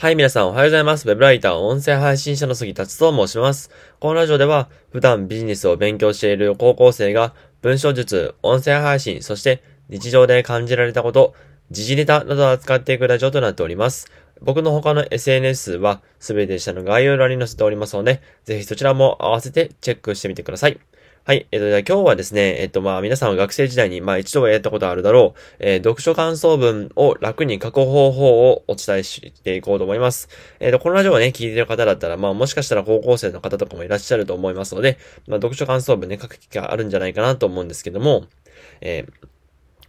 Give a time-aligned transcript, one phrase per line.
[0.00, 1.06] はい、皆さんおはようございます。
[1.06, 3.70] ウェブライター、音声配信者の杉達と申します。
[3.98, 11.34] このラジオでは、普段ビジネスを勉強している高校生が、文章術、音声配信、そして日常で感じられたこと、
[11.70, 14.10] 時事ネタなどを扱っていくラジオとなっております。
[14.40, 20.80] 僕の他の SNS は、すべて下の概要欄に載せておりますので、ぜひそちらも合わせてチェックしてみてください。
[21.30, 21.46] はい。
[21.52, 30.28] えっと、じゃあ今日はですね、えっと、まあ、皆さんは学生時代に、まあ、一度はやったことあるだろう、えー、読書感想文を楽に書く方法をお伝えしていこうと思います。
[30.58, 38.24] えっと、このラジオをね、聞いてる方だったら、まあ、もしかしたら高校生の方とかもいらっしゃると思いますので、まあ、読書感想文ね、書く機会あるんじゃないかなと思うんですけども、
[38.80, 39.06] え、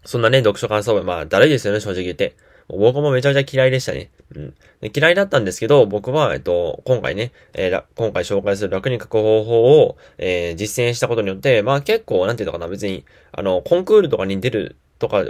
[0.05, 2.35] そんなね、読書感想文、まあ、だるいですよね、正直言って。
[2.67, 4.11] 僕もめちゃめちゃ嫌いでしたね。
[4.35, 4.53] うん。
[4.95, 15.25] 嫌いだったんですけど、僕は、えっと、今回ね、えー、今回紹介する楽に書く方法を、えー、実践したことによって、まあ結構、なんていうのかな、別に、あの、コンクールとかに出るとかっ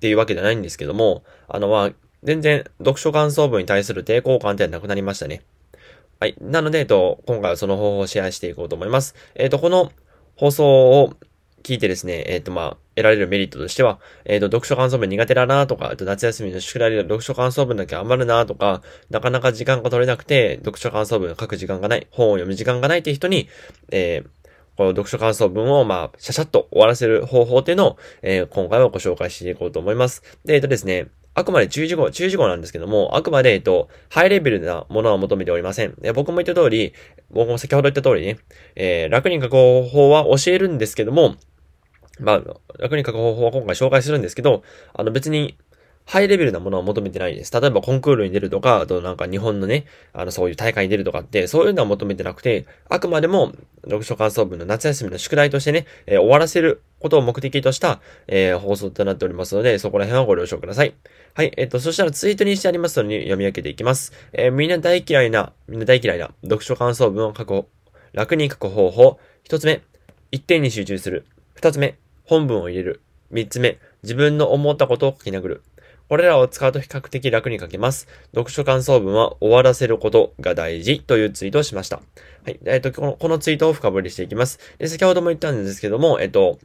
[0.00, 5.42] ていうわけじゃないんですけども、あの、まあ、全然、読書感想文に対する抵抗感ってなくなりましたね。
[6.18, 6.36] はい。
[6.40, 9.14] なので、えっと、今回はその方法をシェアしていこうと思います。
[9.34, 9.92] えっと、この
[10.36, 11.14] 放送を
[11.62, 23.48] 聞いてですね、えっ、と、まあ、得られるメリットとしては、えっ、ー、と、読書感想文苦手だなとか、あと夏休みの宿題で読書感想文だけ余るなとか、なかなか時間が取れなくて、読書感想文書く時間がない、本を読む時間がないっていう人に、
[23.92, 30.22] えー、この読書感想文を、まあ、シャシャッと終わらせる方法っていうのを、えー、今回はご紹介していこうと思います。
[30.46, 35.94] で、えっ、ー、とですね、あくまで注意事項、注意事項なんですけども、あくまで、えっと、ハイレベルなものは求めておりません。
[36.14, 36.94] 僕も言った通り、
[37.30, 38.38] 僕も先ほど言った通りね、
[38.74, 41.36] えー、楽に書く方法は教えるんですけども、
[42.18, 42.42] まあ、
[42.78, 44.62] 楽に書く方法は今回紹介するんですけど、
[44.94, 45.56] あの別に、
[46.06, 47.52] ハイレベルなものを求めてないです。
[47.60, 60.94] 例えばコンクールに出るとか、あとなんか日本のね、あのそういう大会に出るとかって、そういうのは求めてなくて、あくまでも読書感想文の夏休みの宿題としてね、えー、終わらせることを目的とした、えー、放送となっておりますので、そこら辺はご了承ください。
[61.34, 61.52] はい。
[61.56, 64.12] えっ、ー、と、そしたらツイートにしてありますので読み上げていきます。
[64.32, 67.64] え、みんな大嫌いな、みんな大嫌いな読書感想文を書く、
[68.12, 69.18] 楽に書く方法。
[69.42, 69.82] 一つ目、
[70.30, 71.26] 一点に集中する。
[71.54, 73.00] 二つ目、本文を入れる。
[73.30, 75.62] 三つ目、自分の思ったことを書き殴る。
[76.08, 78.06] これらを使うと比較的楽に書けます。
[78.32, 82.00] 読書感想文は終わらせることが大事というツイートをしました。
[82.44, 82.60] はい。
[82.64, 84.60] えっ、と、この、このツイートを深掘りしていきます。
[84.78, 86.58] で、先ほども言ったんですけども、えっ、と、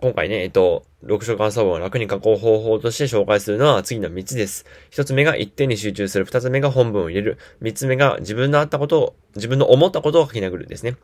[0.00, 4.66] 今回ね、えっと、読書感想文を楽に書こう方法として紹介するのは次の3つです。
[4.90, 6.26] 1つ目が一点に集中する。
[6.26, 7.38] 2つ目が本文を入れる。
[7.62, 10.96] 3つ目が自分のあったことを、自分の思ったことを書き殴るですね。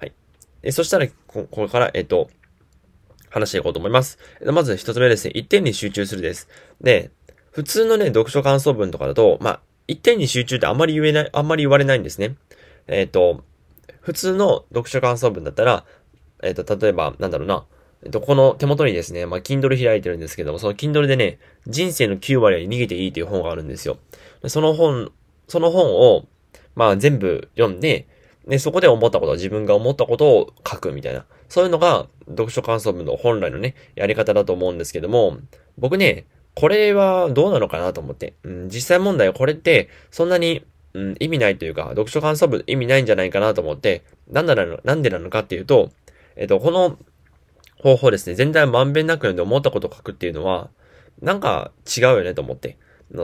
[0.00, 0.12] はい。
[0.62, 2.30] えそしたら、ここれから、えっと、
[3.36, 4.18] 話していこうと思います。
[4.44, 5.32] まず一つ目ですね。
[5.34, 6.48] 一点に集中するです。
[6.80, 7.10] で、
[7.50, 12.36] 普通のね、読書感想文とかだと、まあ、一点に集中ってあんまり言えない、あんまり言われないんですね。
[12.86, 13.44] えっ、ー、と、
[14.00, 15.84] 普通の読書感想文だったら、
[16.42, 17.66] えっ、ー、と、例えば、なんだろうな。
[18.02, 23.98] えっ、と、この手元にですね、まあ、Kindle 開いてるんですけども、その Kindle でね、人生の9割は逃げていいという本があるんですよ。
[24.46, 25.12] その本、
[25.48, 26.26] その本を、
[26.74, 28.06] まあ、全部読んで、
[28.48, 31.26] で、そこで思ったことは、自分が思ったことを書くみたいな。
[31.48, 35.38] そういうのが、読書感想文の本来のね、やり方だと思うんですけども、
[35.78, 38.34] 僕ね、これはどうなのかなと思って。
[38.42, 40.64] うん、実際問題はこれって、そんなに、
[40.94, 45.90] うん、意味ないというか、読書感想文意味ないんじゃないかなと思って、なんでなの、なんでなのかっていうと、
[46.34, 46.98] えっと、この
[47.82, 50.70] 方法ですね、全体まんべんなく読んで思ったことを書くっていうのは、
[51.20, 52.78] なんか違うよねと思って。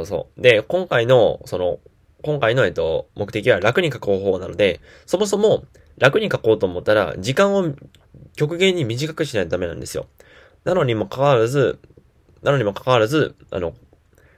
[0.04, 0.40] そう。
[0.40, 1.80] で、今回の、その、
[2.22, 5.64] 今回の、えっと、目的は楽に書く方法なので、そもそも
[5.98, 7.74] 楽に書こうと思ったら、時間を
[8.36, 10.06] 極限に短くしないとダメなんですよ。
[10.64, 11.78] なのにもかかわらず、
[12.42, 13.74] なのにもかかわらず、あの、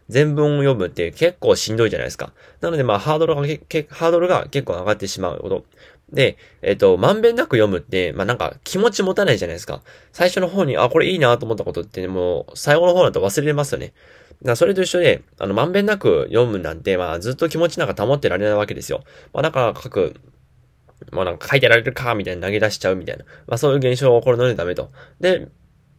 [0.08, 2.32] 全文を読むって結構しんどいじゃないですか。
[2.60, 5.64] なのでまあハードルが、ハードルが結構上がってしまうこと。
[6.12, 9.82] で、えっ、と、まんべんなく読むって、まあなんか気持ち持たないじゃないですか。
[10.12, 13.94] 最初の方に、あ、これいいなと思ったことって、もう最後の方だと忘れますよね。
[14.42, 19.02] だそれと一緒で、あの、まんべんなく読むなんて、まあずっと気持ちなんか保ってられないわけですよ。
[19.32, 20.14] まあだから書く、
[21.10, 23.24] まあなんか書いてられるか、みたいな投げ出しちゃうみたいな。
[23.46, 24.90] まあそういう現象が起こるのでダメと。
[25.20, 25.48] で、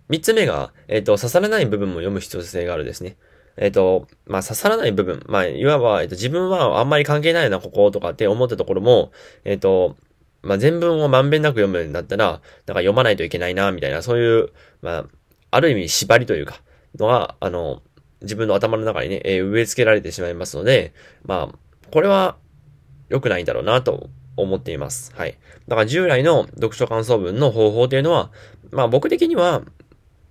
[0.09, 3.17] 三つ目が、えっ、ー、と、刺さらない部分も読む必要性があるですね。
[3.57, 5.23] えっ、ー、と、まあ、刺さらない部分。
[5.27, 9.11] まあ、いわば、えっ、ー、と、自分はあんまり関係ないな、こことかって思ったところも、
[9.45, 9.95] えっ、と、
[10.43, 12.41] まあ、全文をまんべんなく読むんだったら、なんか
[12.75, 14.49] 読まないといけないな、みたいな、そういう、
[14.81, 15.05] まあ、
[15.49, 16.61] ある意味縛りというか、
[16.99, 17.81] のが、あの、
[18.21, 20.93] 自分の頭の中にね、え植え付けられてしまいますので、
[21.23, 22.37] まあ、これは
[23.09, 25.13] 良くないんだろうなと思っています。
[25.15, 25.37] はい。
[25.67, 28.31] だから従来の読書感想文の方法というのは、
[28.71, 29.61] まあ僕的には、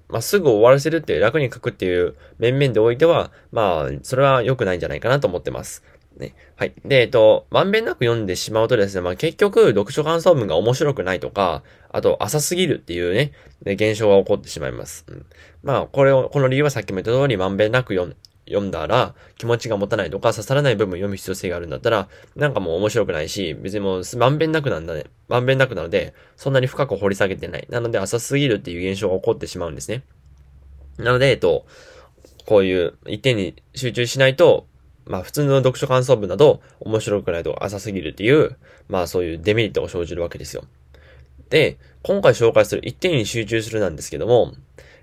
[0.08, 5.82] まあ、すぐ終わらせるって楽に書くっていう面々でおいては、まあ、それは良くないんじゃないかなと思ってます。
[6.18, 6.34] ね。
[6.56, 6.74] はい。
[6.84, 13.32] で、えっと、まんべんなく読んでしまうとですね、まあ結局、読書感想文が面白くないとか、あと、浅すぎるっていうね、
[13.64, 15.04] 現象が起こってしまいます。
[15.08, 15.26] うん、
[15.62, 18.16] まあ、これを、この理由はさっきも言った通り、まんべんなく読ん
[18.46, 25.04] 読んだら気持ちが持たないとか刺さらない部分読む必要性があるんだったら、なんかもう面白くないし、別にもうまんべんなくなんだね。
[25.28, 27.66] まんべんなくなので、そんなに深く掘り下げてない。
[27.70, 30.02] なので浅すぎるっていう現象が起こってしまうんですね。
[30.98, 31.66] なので、えっと、
[32.46, 34.66] こういう一点に集中しないと、
[35.06, 38.56] まあ普通の読書感想文など面白くないと浅すぎるっていう、
[38.88, 40.64] まあそういうデメリットが生じるわけですよ。
[41.50, 44.54] で、今回紹介する一点に集中するなんですけども、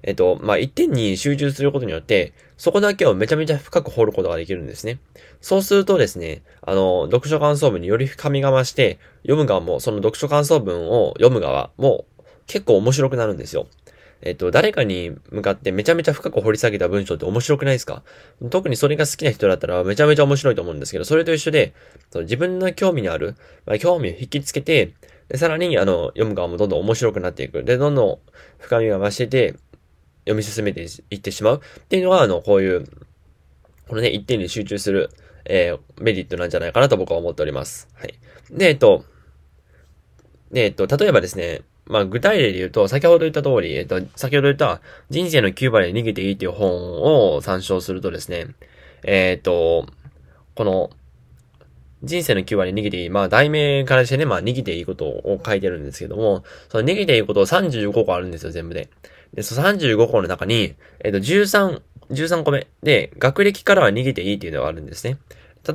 [0.03, 5.00] えっと、まあ、一点に集中することによって、そこだけをめちゃめちゃ深く掘ることができるんですね。
[5.42, 12.06] そうするとですね、あの、読書感想文により深みが増して、読む側も、その読書感想文を読む側も
[12.48, 13.68] 結構面白くなるんですよ。
[14.24, 18.04] えっと、誰かに向かってめちゃめちゃ深く掘り下げた文章って面白くないですか？
[18.51, 21.74] 特にそれが好きな人だったらめちゃめちゃ面白いと思うんですけど、それと一緒で、
[22.13, 24.94] 自分の興味にある、まあ、興味を引きつけて、
[25.33, 27.63] さらに、あの、読む側もどんどん面白くなっていく。
[27.63, 28.19] で、どんどん
[28.59, 29.56] 深みが増してて、
[30.25, 32.85] 読み進めていってしまうっていうのが、あの、こういう、
[33.88, 35.09] このね、一点に集中する、
[35.45, 37.88] えー、メリットなんじゃないかなと僕は思っております。
[37.95, 38.13] はい。
[38.51, 39.06] で、えっと、
[40.51, 48.47] で、えっと、例えばですね、まあ、具体例で言うと、先ほど言った通り、えっと、先ほど言った人生の9割で逃げていいっていう本を参照するとですね、
[49.03, 49.88] えっと、
[50.56, 50.89] この、
[52.03, 53.09] 人生の9割逃げていい。
[53.09, 58.89] まあ、題名からしてね、まあ、逃げていいことを書いてるんですけども、その逃げていいことを35個あるんですよ、全部で。
[59.33, 65.18] で、その35個の中に、えっと、13、13個目で、学歴からは逃げていいっていうのがあるんですね。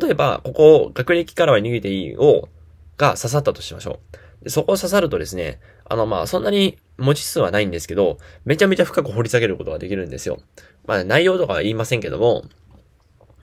[0.00, 2.49] 例えば、ここを、学歴からは逃げていいを、
[2.97, 4.00] が刺さったとしましょ
[4.43, 4.44] う。
[4.44, 10.38] でそこを刺さるとですね、あの、ま、そんなに文字数はないんですけど、めちゃめちゃ深く掘り下げることができるんですよ。
[10.87, 12.44] まあ、内容とかは言いませんけども、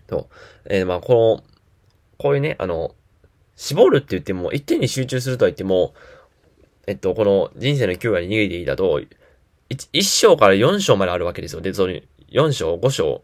[0.07, 0.29] と、
[0.65, 1.43] えー、ま、この、
[2.17, 2.95] こういうね、あの、
[3.55, 5.93] 絞るって言っても、一点に集中するとは言っても、
[6.87, 9.01] えっと、この人生の9割逃げていいだと、
[9.75, 11.61] 1, 章から4章まであるわけですよ。
[11.61, 11.93] で、その
[12.31, 13.23] 4章、5章、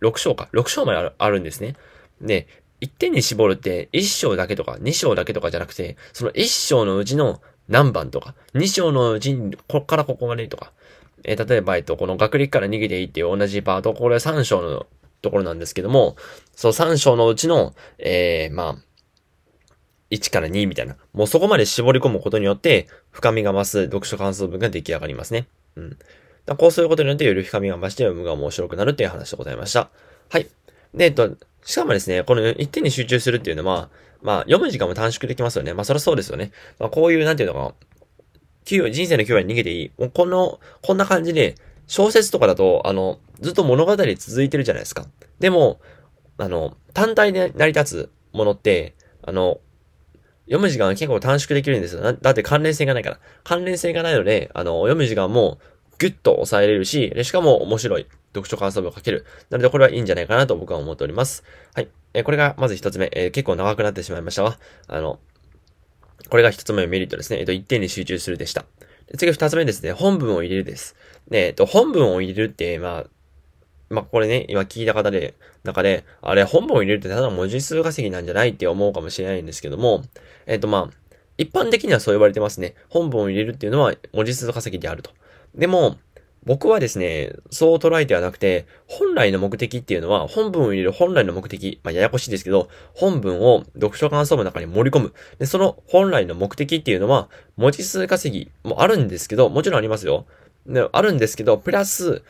[0.00, 0.48] 6章か。
[0.52, 1.76] 6章まであるんですね。
[2.20, 2.46] で、
[2.80, 10.72] 1点に絞るって1章だけとか2章だけとかじゃなくて、その1章のうちの何番とか、2章のうちにこっからここまでとか、
[11.24, 14.86] えー、例えば、えっと、この学歴から逃げていいっていう同じパート、これは3章の
[15.22, 16.16] ところなんですけども、
[16.54, 18.83] そう3章のうちの、えー、まあ、
[20.14, 20.96] 1から2みたいな。
[21.12, 25.46] もうそこまで絞り込むことによって、深みが増す読書感想文が出来上がりますね。
[25.76, 25.98] うん。
[26.46, 29.90] だこうすることによってより深みが増して読むが面白くなるっていう話でございました。
[30.30, 30.48] はい。
[30.94, 33.88] で、えっと、しかもですね、この一点に集中するっていうのは、
[34.22, 35.74] まあ、読む時間も短縮できますよね。
[35.74, 36.52] まあ、そりゃそうですよね。
[36.78, 37.74] まあ、こういう、なんていうのか、
[38.64, 39.90] 人生の9割に逃げていい。
[39.98, 41.56] もうこの、こんな感じで、
[41.86, 45.06] 小説とかだと、あの、ずっと物語続いてるじゃないですか。
[45.38, 45.80] でも、
[46.38, 49.60] あの、単体で成り立つものって、あの、
[50.46, 52.02] 読む時間は結構短縮できるんですよ。
[52.12, 53.18] だって関連性がないから。
[53.44, 55.58] 関連性がないので、あの、読む時間も
[55.98, 59.24] ギュッと抑えれるし、でしかも面白い読書感想文を書ける。
[59.50, 61.44] なのでこれはいいんじゃないかなと僕は思っております。
[61.74, 61.88] はい。
[62.12, 63.10] えこれがまず一つ目。
[63.12, 64.58] えー、結構長くなってしまいましたわ。
[64.86, 65.18] あの、
[66.28, 67.40] これが一つ目のメリットですね。
[67.40, 68.64] えっと、一点に集中するでした。
[69.06, 69.92] で次二つ目ですね。
[69.92, 70.96] 本文を入れるです。
[71.28, 73.04] で、えっと、本文を入れるって、まあ、
[73.94, 80.02] まあ、これね、今聞いた方で、中で、あれ、本文を入れるってただ文字数稼ぎなんじゃないって思うかもしれないんですけども、
[80.46, 82.74] えっ、と、まあ、一般的にはそう言われてますね。
[82.88, 85.10] 本文を入れるっていうのは文字数稼ぎであると。
[85.54, 85.96] でも、
[86.44, 95.14] 僕はですね、そう捉えてはなくて、本来の目的っていうのは、本文を入れる本来の目的、まあ、ややこしいですけど、本文を読書感想文の中に盛り込む。
[95.38, 100.26] で、その本来の目的っていうのは、文字数稼ぎもあるんですけど、もちろんありますよ。
[100.66, 102.22] であるんですけど、プラス、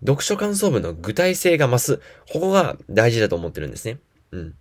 [0.00, 2.00] 読書感想文の具体性が増す。
[2.32, 3.98] ここが大事だと思ってるんですね。
[4.32, 4.54] うん。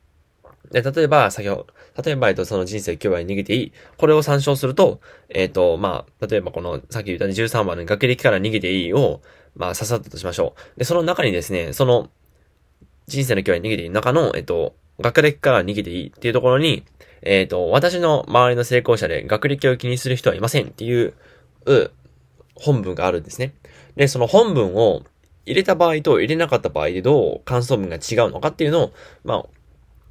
[0.72, 1.68] で、例えば、先ほど、
[2.04, 3.74] 例えば、えっと、その人生9割逃げていい。
[3.98, 9.22] これを参照すると、えっと、まあ、例えばこの、さっき言った13番の学歴から逃げていいを、
[9.56, 10.80] まあ、刺さったとしましょう。
[10.80, 12.10] で、その中にですね、その、
[13.08, 16.84] 人生の9割逃げていい中の、えっと、学歴から逃げていいっていうところに、
[17.22, 21.14] えっと、私の周りの成功者で学歴を気にする人はいませんっていう
[21.66, 21.92] う、
[22.56, 23.54] 本文があるんですね。
[23.96, 25.04] で、その本文を
[25.48, 29.46] 入れた場合と入れなかった場合でどう感想文が違うのかっていうのを、まあ、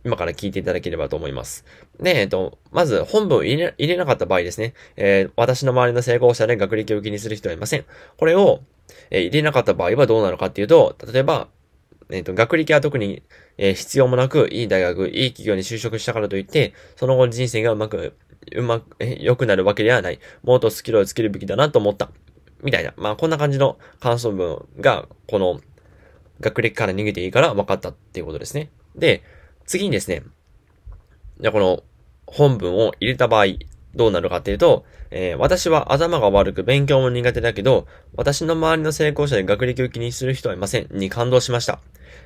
[0.05, 1.65] 今から聞いていただければと思います。
[2.01, 4.73] で、えっと、まず本文入れ入れなかった場合ですね。
[4.97, 7.85] えー、私の周りの成功者で学歴を気にする人はいません。
[8.17, 8.61] これを、
[9.11, 11.49] えー、入れなかった場合はどうなのかっていうと、例えば、
[12.11, 13.25] えっ、と、学歴は特に、
[13.59, 18.15] えー、必要もなく、いい大学、いい企業に就職したからといって、その後の人生がうまく、
[18.55, 20.21] うまく、え良くなるわけではない。
[20.45, 22.11] もっとスキルをつけるべきだなと思った。
[22.63, 22.93] みたいな。
[22.97, 25.61] まあ、こんな感じの感想文が、この、
[26.41, 28.71] 学歴から逃げていいから分かったっていうことですね。
[28.95, 29.23] で、
[29.67, 30.23] 次にですね、
[31.41, 31.83] じゃこの
[32.27, 33.47] 本文を入れた場合、
[33.95, 41.81] どうなるかっていうと、えー、私は頭が悪く勉強も苦手だけど、私の周りの成功者で学歴を気にする人はいませんに感動しました。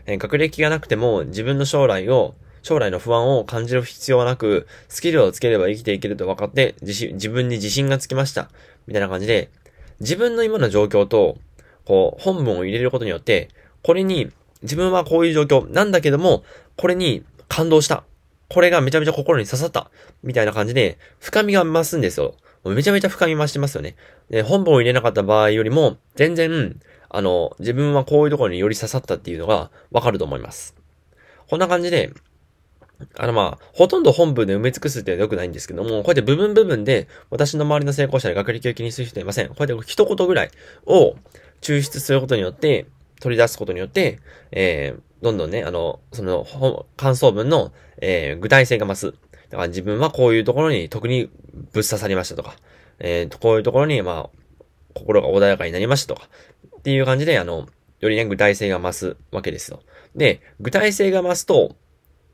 [0.06, 8.50] えー、学歴がなくても自分の将来を、将来の不安を感じる必要はなく、スキルをつければ生きていけると分かって、自信、自分に自信がつきました。
[8.86, 9.50] みたいな感じで、
[10.00, 11.38] 自分の今の状況と、
[11.84, 13.48] こう、本文を入れることによって、
[13.82, 14.30] これに、
[14.62, 16.44] 自分はこういう状況なんだけども、
[16.76, 18.04] これに感動した。
[18.48, 19.90] これがめちゃめちゃ心に刺さった。
[20.22, 22.34] みたいな感じで、深みが増すんですよ。
[22.64, 23.96] めちゃめちゃ深み増してますよね。
[24.28, 26.78] で、本文を入れなかった場合よりも、全然、
[27.08, 30.74] あの、自分はこういうところにより刺さったっていうのがわかると思います。
[31.48, 32.10] こんな感じで、
[33.16, 39.48] あのまあ、ほとんど本文で埋め尽くすって良くないんですけども、こうやって部分部分で私の周りの成功者で学歴を気にする人いません。
[39.48, 40.50] こうやって一言ぐらい
[40.86, 41.16] を
[41.60, 42.86] 抽出することによって、
[43.20, 44.18] 取り出すことによって、
[44.50, 46.46] えー、どんどんね、あの、その、
[46.96, 49.14] 感想文の、えー、具体性が増す。
[49.50, 51.28] だから自分はこういうところに特に
[51.72, 52.54] ぶっ刺さりましたとか、
[52.98, 54.38] えー、こういうところに、まあ、
[54.94, 56.28] 心が穏やかになりましたとか、
[56.78, 57.68] っていう感じで、あの、
[58.00, 59.80] よりね、具体性が増すわけですよ。
[60.16, 61.76] で、具体性が増すと、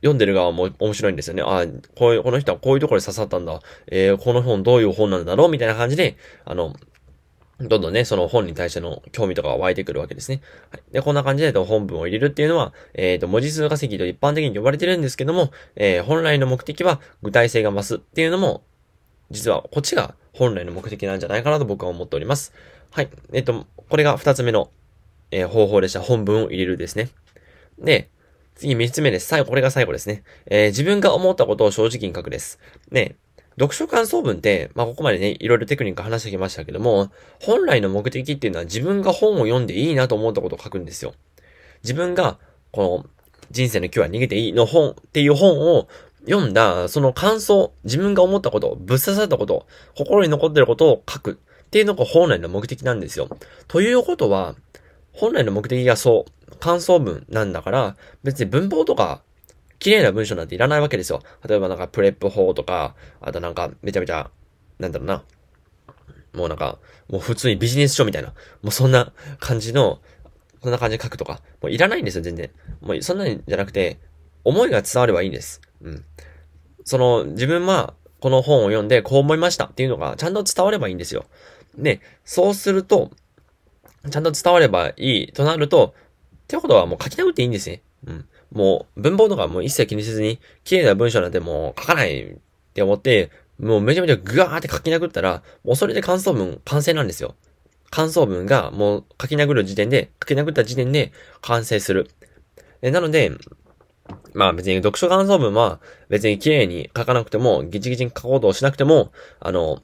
[0.01, 1.43] 読んでる側も面白いんですよね。
[1.43, 3.61] ああ、こういう、この人はこういうところに刺さったんだ。
[3.89, 6.75] えー、この本どういう本なんだろうみたいな感じで、あの、
[7.59, 10.43] どんどんね、その本に対しての興味とかが湧いてくるわけですね。
[10.71, 10.83] はい。
[10.93, 18.63] で、こんな感じで本文を入れるっていうのは、えっ、ー、と、文字数稼ぎと一般的に呼ばれてるんですけども、えー、本来の目的は具体性が増すっていうのも、
[19.31, 22.53] 実はこっちが本来の目的なんじゃないかなと僕は思っております。
[22.91, 23.09] はい。
[23.33, 24.71] えっ、ー、と、これが二つ目の、
[25.31, 26.01] えー、方法でした。
[26.01, 27.09] 本文を入れるですね。
[27.79, 28.11] で、
[28.57, 29.29] 次三つ目です。
[29.29, 30.23] 最後、これが最後ですね。
[30.47, 32.59] えー、自分が思ったことを正直に書くです。
[32.91, 33.17] ね、
[33.59, 41.13] 読書感想文って、まあ、ここまでね、いろいろテクニック話してきましたけども、本来の目的っていうのは自分が本を読んでいいなと思ったことを書くんですよ。
[41.83, 42.39] 自分が、
[42.71, 43.11] この、
[43.51, 45.87] 人生の今日は逃げていいの本っていう本を
[46.27, 53.29] 読んだ、その感想、自分が思ったこと、ぶっ刺さったこと、心に残ってることを書くっていうのが本来の目的なんですよ。
[53.69, 54.55] ということは、
[55.17, 59.23] 本来の目的がそう、感想文なんだから、別に文法とか
[59.79, 61.23] 綺麗な文章なんていらないわけですよ。
[61.47, 64.31] 例えばなんかプレップ法とか、あとなんかめちゃめちゃ、
[64.79, 65.25] なんだろうな。
[66.33, 68.29] もうなんか、もう普通にビジネス書みたいな。
[68.63, 70.01] もうそんな感じの、
[70.61, 71.41] こんな感じで書くとか。
[71.63, 72.51] もういらないんですよ、全然。
[72.81, 73.99] もうそんなんじゃなくて、
[74.45, 75.61] 思いが伝わればいいんです。
[75.81, 76.05] うん。
[76.85, 81.27] その、自分は、この本を読んでこう思いましたっていうのがちゃんと伝わればいいんですよ。
[81.77, 83.11] で、そうすると、
[84.11, 85.95] ちゃんと伝わればいいとなると、
[86.45, 87.83] ってことはもう書き殴っていいんですね。
[88.07, 88.29] うん。
[88.53, 92.37] もう文法とかもう一切気にせずに、綺麗な文章なんてもう書かないっ
[92.75, 97.35] て思って、もうめちゃめちゃグワーって書き殴ったら、もうそれで感想文完成なんですよ。
[97.91, 102.11] 感想文がもう書き殴る時点で、書き殴った時点で完成する。
[102.83, 103.33] えなので、
[104.35, 109.83] まあ別に読書感想文は別に綺麗に書かなくても、ギチギチに書こうとしなくても、あの、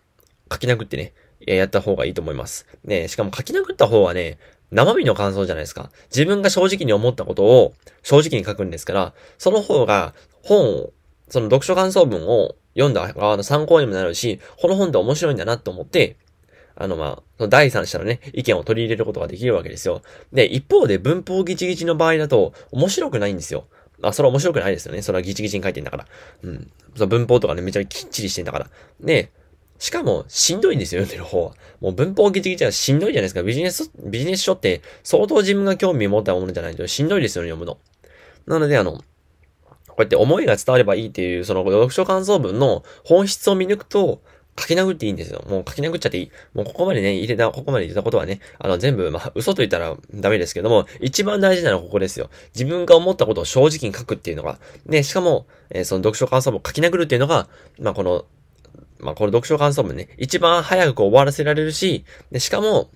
[0.52, 1.14] 書き殴ってね、
[1.46, 2.66] やった方がいいと思います。
[2.84, 4.38] ね、しかも書き殴った方はね、
[4.70, 5.90] 生身の感想じゃないですか。
[6.10, 10.92] 自分が正直に思ったことを正直に書くんですから、その方が本を、
[11.28, 16.16] その読書感想文を読んだ側の参考にもなるし、この本って面白いんだなと思って、
[16.74, 20.02] あのまあ、その第三者のね、意見を取り入れることができるわけですよ。
[20.32, 23.66] で、一方で文法ギチギチの場合だと面白くないんですよ。
[24.00, 25.02] あ、それは面白くないですよね。
[25.02, 26.06] それはギチギチに書いてんだから。
[26.42, 26.70] うん。
[26.94, 28.70] その文法とかね、めちゃきっちりしてんだから。
[29.00, 29.30] で、
[29.82, 31.54] しかも、しんどいんですよ、読んでる方は。
[31.80, 33.42] もう文法ギチギチはしんどいじゃないですか。
[33.42, 37.78] ビジネス、ビジネス書って相当自分が興味持ったものじゃないとしんどいですよね、読むの。
[38.46, 39.02] なので、あの、こ
[39.98, 44.22] うやって思いが伝わればいいっていう、その読書感想文の本質を見抜くと、
[44.56, 45.42] 書き殴っていいんですよ。
[45.48, 46.30] もう書き殴っちゃっていい。
[46.54, 52.30] もうここまでね、入れた、ここまで入れたことはね、あの全部、まあ、嘘と言ったらダメですけども、一番大事なのはここですよ。
[52.54, 54.60] 自分が思ったことを正直に書くっていうのが。
[54.86, 57.48] で、しかも、えー、その読書感想文を書き殴るっていうのが、
[57.80, 58.26] まあ、この、
[59.02, 62.88] まあ、これ読書感想文ね、一番早く終わらせられるし、で、しかも、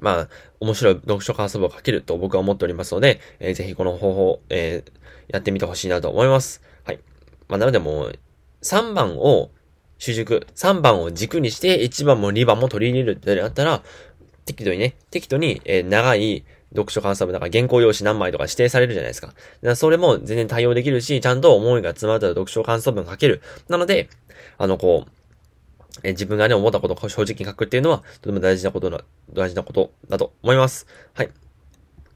[0.00, 0.28] まあ、
[0.60, 4.92] 面白い読書感想文を書けると僕は思っておりますので、えー、ぜひこの方法、えー、
[5.28, 6.62] やってみてほしいなと思います。
[6.84, 7.00] はい。
[7.48, 8.18] まあ、なのでもう、
[8.62, 9.50] 3番を
[9.98, 13.82] 主軸、3番を軸にして1番も2番も取り入れるってなったら、
[14.46, 16.44] 適度にね、適度に、えー、長い
[16.74, 19.28] 読書感想文だから原稿用紙何枚とか指定されるじゃないですか。
[19.28, 23.42] だからそれも全然対応できるし、ちゃんと思いが詰まったら読書感想文書ける。
[23.68, 24.08] なので、
[24.58, 25.10] あの、こう、
[26.02, 29.00] え自分がね、思ったことを正直に書くっていうのは、とても大事なことな、
[29.32, 30.86] 大事なことだと思います。
[31.14, 31.30] はい。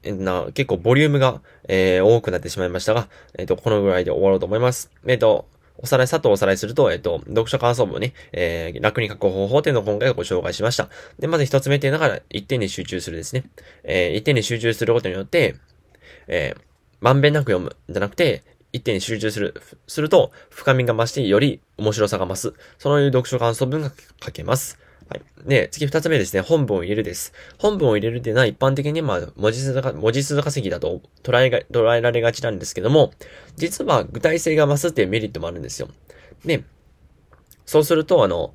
[0.03, 3.07] えな、結構ボリュームが、えー、多くなってしまいましたが、
[3.37, 4.91] えっ、ー、と、このぐらいで終わろうと思います。
[5.05, 5.47] えっ、ー、と、
[5.81, 10.89] おさらい、さっとおさらいすると、えっと、読書感想文をね、え、楽に書く方法っていうのを今回ご紹介しました。
[11.19, 13.45] で、まず一つ目っていうのが、一点に集中するですね。
[13.83, 15.55] えー、一点に集中することによって、
[16.27, 16.55] え、
[16.99, 22.53] まんべんなく読む、じゃなくて、一点に集中する、すると、深みが増して、より面白さが増す。
[22.77, 23.91] その読書感想文が
[24.23, 24.77] 書けます。
[25.09, 25.21] はい。
[25.43, 26.41] で、次二つ目ですね。
[26.41, 27.33] 本文を入れるです。
[27.57, 33.11] 本文を入れるっていうのは一般的にまあ、文字数か、文字数稼ぎだと捉えが、捉えられがちなんですけども、
[33.55, 35.89] 実は具体性が増すっていうメリットもあるんですよ。
[36.45, 36.63] で、
[37.65, 38.53] そうすると、あの、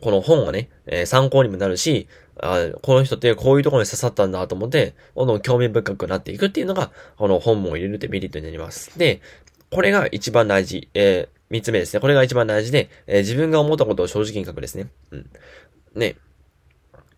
[0.00, 2.08] この本はね、えー、参考にもなるし、
[2.40, 8.98] あこの人ってこういうところに刺さったんだと思って、どんどん興味深くなっていくっていうのが、この本文を入れるってメリットになります。
[8.98, 9.20] で、
[9.70, 10.88] これが一番大事。
[10.94, 12.00] えー、三つ目ですね。
[12.00, 14.88] これが一番大事で、えー、自分が思ったことを正直に書くですね。
[15.10, 15.30] うん。
[15.94, 16.16] ね。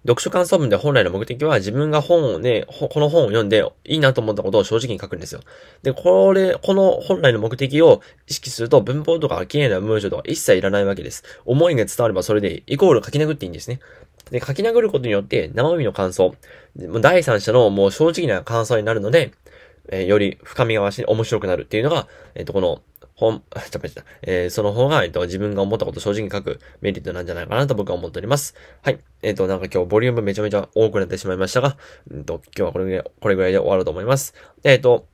[0.07, 5.41] 読書感想文で本来の目的は自分が本をね、この本を読んでいいなと思ったことを正直に書くんですよ。
[5.83, 11.25] で、これ、この本来の目的を意識すると文法とか綺麗な文章とか一切いらないわけです。
[11.45, 13.81] 思いが伝わればそれでイコール書き殴っていいんですね。
[14.31, 16.35] で、書き殴ることによって生身の感想、
[16.77, 19.33] 第三者のもう正直な感想になるので、
[19.89, 22.83] えー、より深みが増し、面白くなるっていうのが、えっ、ー、と、この
[23.15, 28.55] 本、 ちょっとえー、その方が、えっと、自分が思ったことを正直に書くメリットなんじゃないかなと僕は思っております。
[28.83, 28.99] はい。
[29.23, 31.77] えっ、と、なんか今日ボリュームめちゃめちゃ多くなってしまいましたが、
[32.11, 34.35] うんと、今日はこれぐらい、これぐらいで終わろうと思います。
[34.65, 35.07] えっ、と、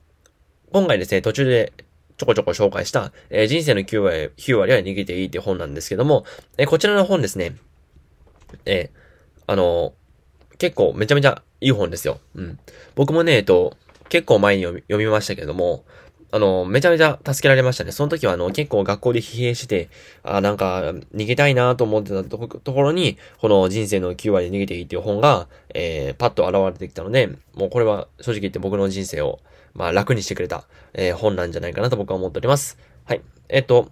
[0.71, 1.71] 今回ですね、途中で
[2.17, 6.25] ちょこちょこ紹介した、え、人生の9割 ,9 割は逃げていいっていう本なんですけども、
[6.57, 7.55] え、こちらの本ですね、
[8.65, 9.02] えー、
[9.47, 9.93] あの
[10.57, 12.19] 結構めちゃめちゃいい本ですよ。
[12.35, 12.59] うん。
[12.95, 13.75] 僕もね、えっと、
[14.09, 15.83] 結構前に読み読みましたけども、
[16.33, 17.91] あの、めちゃめちゃ助けられましたね。
[17.91, 19.89] その時はあの、結構学校で疲弊してて、
[20.23, 29.41] あなんか、逃げたいなと思ってたところに、この人生の9割で逃げていいっていう本が、えー、パッと現れてきたので、もうこれは正直言って僕の人生を、
[29.75, 32.79] まあ楽にしてくれた、えー、本なんじゃないかなと僕は思っております。
[33.05, 33.21] はい。
[33.47, 33.89] えっと、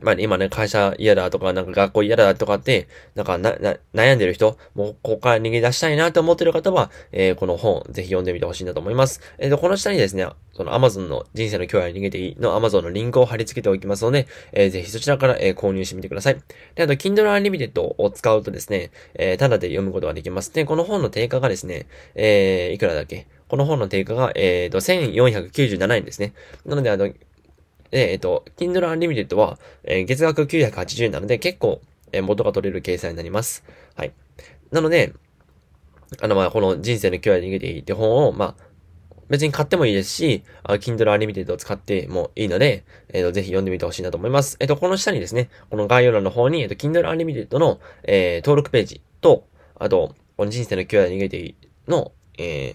[0.00, 9.20] まあ、今ね、会社嫌だとか、なんか学校嫌だとかって、なんかな、な、悩んでる人、もうここから逃げ出したいなと思ってる方は、えー、この本、ぜひ読んでみてほしいなと思います。
[9.38, 16.40] えっ、ー、と、この下にですね、その Amazon の人生の教養に逃げていいの Amazon のリンクを貼り付けておきますので、えー、ぜひそちらから、えー、購入してみてください。
[16.74, 20.52] で、あと、Kindle Unlimited を使うとですね、えー、ただで読むことができます。
[20.52, 23.26] で、この本の定価がですね、えー、いくらだっけ？
[23.52, 26.32] この本の定価が、えっ、ー、と、1497円ですね。
[26.64, 27.12] なので、あの、
[27.92, 33.64] で、えっ、と、Kindle Unlimited は、えー、月額980円なので結構、えー、元が取れる計算になります。
[33.94, 34.12] はい。
[34.72, 35.12] なので、
[36.20, 38.72] あの、ま、この人生の今日は逃げていいって本を、まあ、
[39.28, 44.56] 別に買ってもいいですし、Kindle Unlimited を使ってもいいので、えっ、ー、と、ぜひ読んでみてほしいなと思います。
[44.60, 51.54] えっ、ー、と、この下にですね、この概要欄の方に、えっ、ー、と、Kindle Unlimited の、えー、登録ページと、あと、この人生の今日は逃げていい
[51.88, 52.74] の、えー、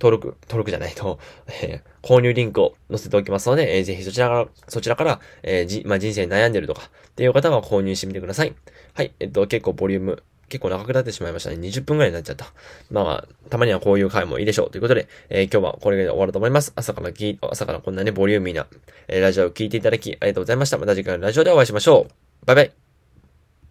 [0.00, 1.18] 登録、登録じゃないと、
[1.62, 8.54] えー、購入リンクを載せておきますので、えー、ぜひそちらから、そちらから、えー、じ、まあ、人生に悩んでるとか、っていう方は購入してみてください。
[8.94, 11.56] はい、えっと、結構ボリューム、結構長くなってしまいましたね。
[11.56, 12.46] 20分くらいになっちゃった。
[12.90, 14.70] まあ、たまにはこういう回もいいでしょう。
[14.70, 16.72] ということで、えー、今日はこれで終わると思います。
[16.76, 18.66] 朝からき、朝からこんなね、ボリューミーな、
[19.08, 20.78] えー、ラジオを聞いていただき、ありがとうございました。
[20.78, 22.46] また次回のラジオでお会いしましょう。
[22.46, 22.87] バイバイ。